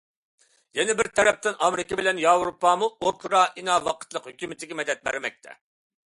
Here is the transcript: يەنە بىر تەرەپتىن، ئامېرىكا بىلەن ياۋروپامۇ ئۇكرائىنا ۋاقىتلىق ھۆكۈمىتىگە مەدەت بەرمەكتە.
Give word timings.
يەنە 0.77 0.93
بىر 0.99 1.09
تەرەپتىن، 1.17 1.57
ئامېرىكا 1.65 1.99
بىلەن 1.99 2.21
ياۋروپامۇ 2.23 2.87
ئۇكرائىنا 3.09 3.75
ۋاقىتلىق 3.89 4.25
ھۆكۈمىتىگە 4.31 4.79
مەدەت 4.81 5.05
بەرمەكتە. 5.09 5.55